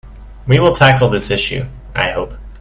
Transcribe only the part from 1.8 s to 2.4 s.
I hope.